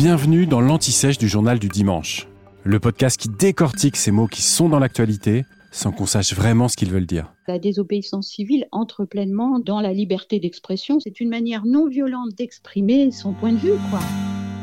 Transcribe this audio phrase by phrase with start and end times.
[0.00, 2.26] Bienvenue dans l'Anti-Sèche du journal du dimanche,
[2.64, 6.76] le podcast qui décortique ces mots qui sont dans l'actualité sans qu'on sache vraiment ce
[6.78, 7.34] qu'ils veulent dire.
[7.46, 11.00] La désobéissance civile entre pleinement dans la liberté d'expression.
[11.00, 14.00] C'est une manière non violente d'exprimer son point de vue, quoi.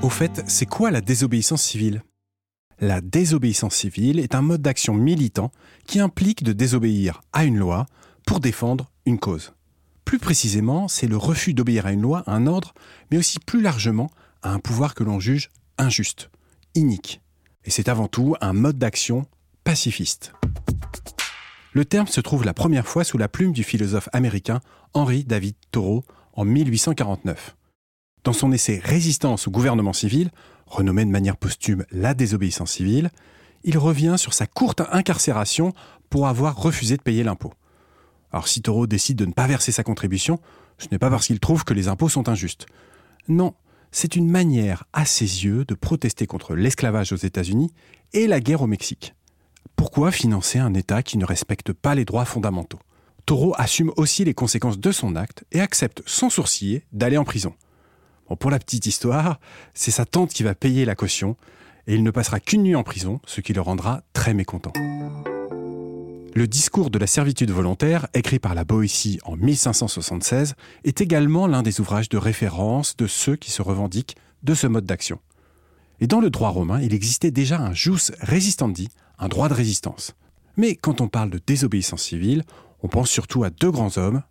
[0.01, 2.01] Au fait, c'est quoi la désobéissance civile?
[2.79, 5.51] La désobéissance civile est un mode d'action militant
[5.85, 7.85] qui implique de désobéir à une loi
[8.25, 9.53] pour défendre une cause.
[10.03, 12.73] Plus précisément, c'est le refus d'obéir à une loi, à un ordre,
[13.11, 14.09] mais aussi plus largement
[14.51, 16.29] un pouvoir que l'on juge injuste,
[16.75, 17.21] inique.
[17.65, 19.25] Et c'est avant tout un mode d'action
[19.63, 20.33] pacifiste.
[21.73, 24.61] Le terme se trouve la première fois sous la plume du philosophe américain
[24.93, 27.55] Henry David Thoreau en 1849.
[28.23, 30.31] Dans son essai Résistance au gouvernement civil,
[30.65, 33.11] renommé de manière posthume La désobéissance civile,
[33.63, 35.73] il revient sur sa courte incarcération
[36.09, 37.53] pour avoir refusé de payer l'impôt.
[38.31, 40.39] Alors si Thoreau décide de ne pas verser sa contribution,
[40.77, 42.65] ce n'est pas parce qu'il trouve que les impôts sont injustes.
[43.27, 43.53] Non,
[43.99, 47.73] c'est une manière, à ses yeux, de protester contre l'esclavage aux États-Unis
[48.13, 49.15] et la guerre au Mexique.
[49.75, 52.77] Pourquoi financer un État qui ne respecte pas les droits fondamentaux?
[53.25, 57.55] Taureau assume aussi les conséquences de son acte et accepte sans sourciller d'aller en prison.
[58.39, 59.39] pour la petite histoire,
[59.73, 61.35] c'est sa tante qui va payer la caution
[61.87, 64.73] et il ne passera qu'une nuit en prison, ce qui le rendra très mécontent.
[66.37, 71.63] Le discours de la servitude volontaire, écrit par la Boétie en 1576, est également l'un
[71.63, 75.17] des ouvrages de référence de ceux qui se revendiquent de ce mode d'action.
[75.99, 80.13] Et dans le droit romain, il existait déjà un jus resistandi, un droit de résistance.
[80.57, 82.43] Mais quand on parle de désobéissance civile,
[82.83, 84.21] on pense surtout à deux grands hommes.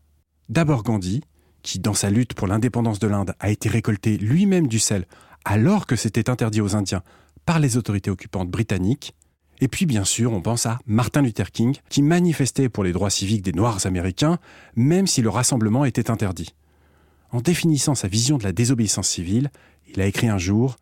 [0.49, 1.23] D'abord Gandhi,
[1.63, 5.07] qui dans sa lutte pour l'indépendance de l'Inde a été récolté lui-même du sel
[5.45, 7.03] alors que c'était interdit aux Indiens
[7.47, 9.13] par les autorités occupantes britanniques,
[9.61, 13.11] et puis bien sûr, on pense à Martin Luther King, qui manifestait pour les droits
[13.11, 14.39] civiques des Noirs américains,
[14.75, 16.55] même si le rassemblement était interdit.
[17.31, 19.51] En définissant sa vision de la désobéissance civile,
[19.87, 20.77] il a écrit un jour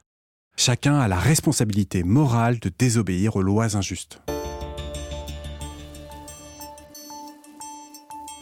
[0.56, 4.20] Chacun a la responsabilité morale de désobéir aux lois injustes.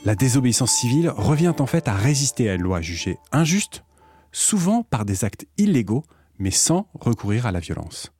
[0.05, 3.85] La désobéissance civile revient en fait à résister à une loi jugée injuste,
[4.31, 6.05] souvent par des actes illégaux,
[6.39, 8.13] mais sans recourir à la violence.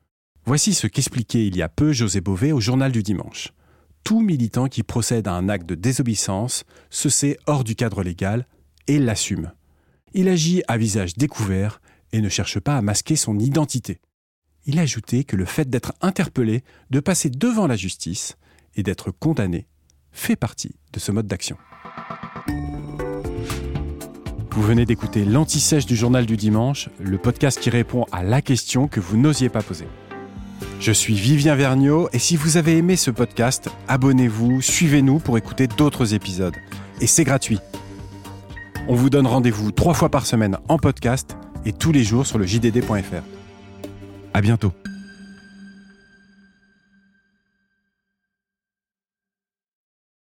[0.45, 3.53] Voici ce qu'expliquait il y a peu José Bové au journal du dimanche.
[4.03, 8.49] Tout militant qui procède à un acte de désobéissance se sait hors du cadre légal
[8.89, 9.53] et l'assume.
[10.15, 11.81] Il agit à visage découvert
[12.13, 14.01] et ne cherche pas à masquer son identité.
[14.67, 18.37] Il a ajouté que le fait d'être interpellé, de passer devant la justice
[18.75, 19.69] et d'être condamné
[20.11, 21.57] fait partie de ce mode d'action.
[24.51, 28.89] Vous venez d'écouter l'anti-sèche du journal du dimanche, le podcast qui répond à la question
[28.89, 29.87] que vous n'osiez pas poser.
[30.81, 35.67] Je suis Vivien Vergniaud et si vous avez aimé ce podcast, abonnez-vous, suivez-nous pour écouter
[35.67, 36.57] d'autres épisodes.
[37.01, 37.59] Et c'est gratuit.
[38.89, 42.39] On vous donne rendez-vous trois fois par semaine en podcast et tous les jours sur
[42.39, 43.23] le jdd.fr.
[44.35, 44.73] À bientôt.